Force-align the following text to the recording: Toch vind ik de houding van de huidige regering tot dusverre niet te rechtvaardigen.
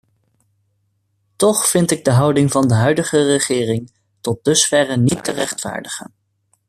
Toch 1.35 1.67
vind 1.67 1.91
ik 1.91 2.03
de 2.03 2.11
houding 2.11 2.51
van 2.51 2.67
de 2.67 2.73
huidige 2.73 3.25
regering 3.25 3.91
tot 4.21 4.43
dusverre 4.43 4.97
niet 4.97 5.23
te 5.23 5.31
rechtvaardigen. 5.31 6.13